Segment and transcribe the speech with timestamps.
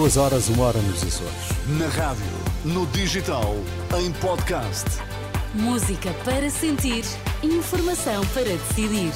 [0.00, 1.30] Duas horas, uma hora nos Açores.
[1.78, 2.24] Na rádio,
[2.64, 3.54] no digital,
[3.98, 4.86] em podcast.
[5.52, 7.04] Música para sentir,
[7.42, 9.12] informação para decidir.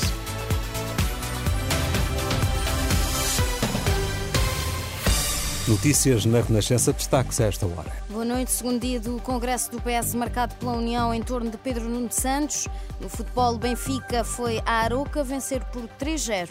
[5.67, 7.91] Notícias na Renascença, destaques a esta hora.
[8.11, 11.89] Boa noite, segundo dia do Congresso do PS marcado pela União em torno de Pedro
[11.89, 12.69] Nuno Santos.
[13.01, 16.51] No futebol, Benfica foi a Aroca vencer por 3-0.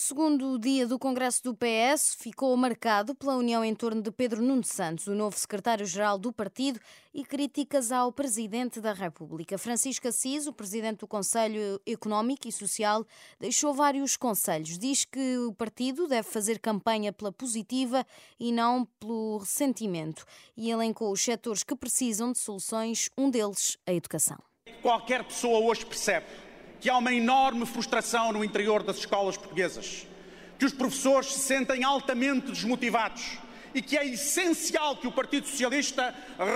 [0.00, 4.64] Segundo dia do Congresso do PS ficou marcado pela união em torno de Pedro Nuno
[4.64, 6.80] Santos, o novo secretário-geral do partido,
[7.12, 9.58] e críticas ao Presidente da República.
[9.58, 13.04] Francisco Assis, o Presidente do Conselho Económico e Social,
[13.38, 14.78] deixou vários conselhos.
[14.78, 18.06] Diz que o partido deve fazer campanha pela positiva
[18.38, 20.24] e não pelo ressentimento.
[20.56, 24.38] E elencou os setores que precisam de soluções, um deles, a educação.
[24.80, 26.49] Qualquer pessoa hoje percebe
[26.80, 30.06] que há uma enorme frustração no interior das escolas portuguesas,
[30.58, 33.38] que os professores se sentem altamente desmotivados
[33.74, 36.14] e que é essencial que o Partido Socialista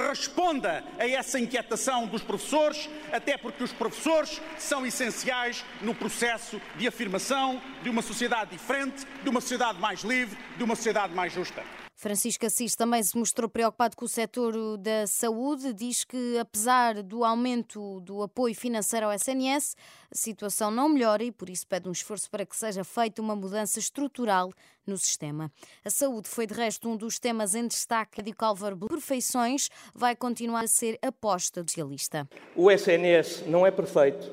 [0.09, 6.89] responda a essa inquietação dos professores, até porque os professores são essenciais no processo de
[6.89, 11.63] afirmação de uma sociedade diferente, de uma sociedade mais livre, de uma sociedade mais justa.
[12.05, 15.73] Francisco Assis também se mostrou preocupado com o setor da saúde.
[15.73, 19.75] Diz que, apesar do aumento do apoio financeiro ao SNS,
[20.13, 23.35] a situação não melhora e, por isso, pede um esforço para que seja feita uma
[23.35, 24.53] mudança estrutural
[24.87, 25.51] no sistema.
[25.83, 30.65] A saúde foi, de resto, um dos temas em destaque de Calvar Perfeições vai continuar
[30.65, 32.29] a ser aposta do socialista.
[32.55, 34.31] O SNS não é perfeito,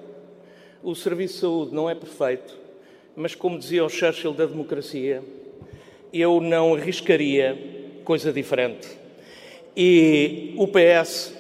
[0.84, 2.54] o Serviço de Saúde não é perfeito,
[3.16, 5.24] mas, como dizia o Churchill da democracia,
[6.14, 8.88] eu não arriscaria coisa diferente.
[9.76, 11.34] E o PS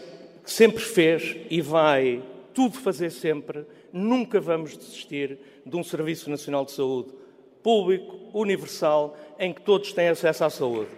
[0.45, 2.21] sempre fez e vai
[2.53, 7.11] tudo fazer sempre, nunca vamos desistir de um Serviço Nacional de Saúde
[7.63, 10.89] público, universal, em que todos têm acesso à saúde.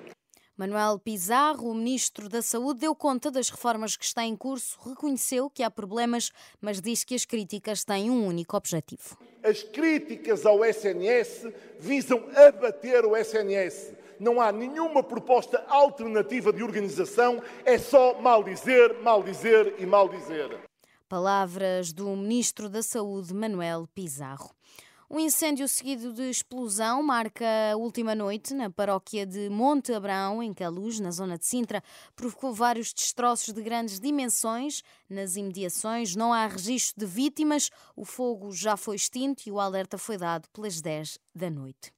[0.56, 5.50] Manuel Pizarro, o Ministro da Saúde, deu conta das reformas que está em curso, reconheceu
[5.50, 6.32] que há problemas,
[6.62, 9.18] mas diz que as críticas têm um único objetivo.
[9.44, 11.48] As críticas ao SNS
[11.80, 13.94] visam abater o SNS.
[14.20, 20.08] Não há nenhuma proposta alternativa de organização, é só mal dizer, mal dizer e mal
[20.08, 20.56] dizer.
[21.10, 24.52] Palavras do Ministro da Saúde, Manuel Pizarro.
[25.10, 30.54] Um incêndio seguido de explosão marca a última noite na paróquia de Monte Abraão, em
[30.54, 31.84] Caluz, na zona de Sintra.
[32.16, 36.16] Provocou vários destroços de grandes dimensões nas imediações.
[36.16, 37.70] Não há registro de vítimas.
[37.96, 41.92] O fogo já foi extinto e o alerta foi dado pelas 10 da noite.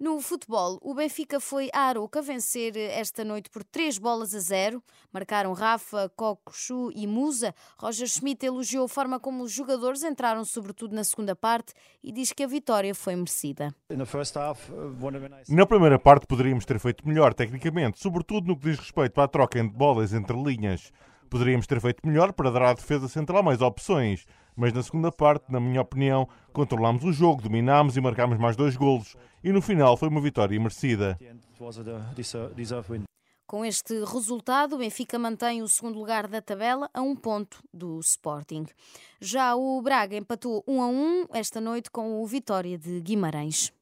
[0.00, 4.80] No futebol, o Benfica foi a Aroca vencer esta noite por 3 bolas a 0.
[5.12, 7.52] Marcaram Rafa, Cocochu e Musa.
[7.76, 12.32] Roger Schmidt elogiou a forma como os jogadores entraram, sobretudo na segunda parte, e diz
[12.32, 13.74] que a vitória foi merecida.
[15.48, 19.60] Na primeira parte poderíamos ter feito melhor tecnicamente, sobretudo no que diz respeito à troca
[19.60, 20.92] de bolas entre linhas.
[21.28, 24.24] Poderíamos ter feito melhor para dar à defesa central mais opções,
[24.56, 28.76] mas na segunda parte, na minha opinião, controlámos o jogo, dominámos e marcámos mais dois
[28.76, 31.18] golos, e no final foi uma vitória merecida.
[33.46, 37.98] Com este resultado, o Benfica mantém o segundo lugar da tabela a um ponto do
[38.00, 38.66] Sporting.
[39.20, 43.72] Já o Braga empatou 1 a 1 esta noite com o Vitória de Guimarães.